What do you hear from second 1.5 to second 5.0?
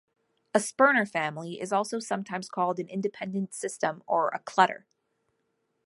is also sometimes called an independent system or a clutter.